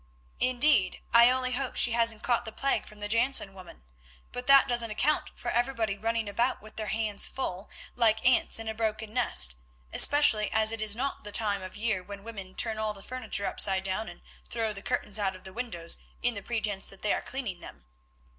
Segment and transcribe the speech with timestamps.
[0.39, 3.83] "Indeed; I only hope she hasn't caught the plague from the Jansen woman;
[4.31, 8.67] but that doesn't account for everybody running about with their hands full, like ants in
[8.67, 9.57] a broken nest,
[9.93, 13.45] especially as it is not the time of year when women turn all the furniture
[13.45, 17.13] upside down and throw the curtains out of the windows in the pretence that they
[17.13, 17.85] are cleaning them.